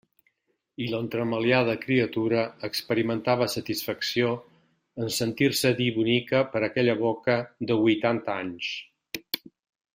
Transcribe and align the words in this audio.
I 0.85 0.85
l'entremaliada 0.91 1.75
criatura 1.83 2.39
experimentava 2.69 3.49
satisfacció 3.57 4.33
en 5.05 5.13
sentir-se 5.19 5.75
dir 5.83 5.91
bonica 6.01 6.43
per 6.55 6.65
aquella 6.71 6.99
boca 7.07 7.39
de 7.73 7.81
huitanta 7.85 8.41
anys. 8.47 8.77